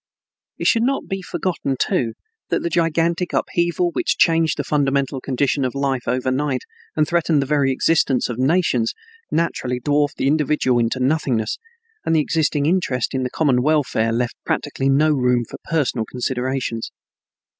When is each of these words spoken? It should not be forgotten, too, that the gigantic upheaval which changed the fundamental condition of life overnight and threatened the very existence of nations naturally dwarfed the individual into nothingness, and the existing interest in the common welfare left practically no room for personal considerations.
It 0.57 0.65
should 0.65 0.81
not 0.81 1.07
be 1.07 1.21
forgotten, 1.21 1.75
too, 1.79 2.13
that 2.49 2.63
the 2.63 2.71
gigantic 2.71 3.33
upheaval 3.33 3.91
which 3.91 4.17
changed 4.17 4.57
the 4.57 4.63
fundamental 4.63 5.21
condition 5.21 5.63
of 5.63 5.75
life 5.75 6.07
overnight 6.07 6.63
and 6.95 7.07
threatened 7.07 7.39
the 7.39 7.45
very 7.45 7.71
existence 7.71 8.27
of 8.27 8.39
nations 8.39 8.95
naturally 9.29 9.79
dwarfed 9.79 10.17
the 10.17 10.25
individual 10.25 10.79
into 10.79 10.99
nothingness, 10.99 11.59
and 12.03 12.15
the 12.15 12.19
existing 12.19 12.65
interest 12.65 13.13
in 13.13 13.21
the 13.21 13.29
common 13.29 13.61
welfare 13.61 14.11
left 14.11 14.37
practically 14.43 14.89
no 14.89 15.11
room 15.11 15.45
for 15.47 15.59
personal 15.65 16.07
considerations. 16.09 16.89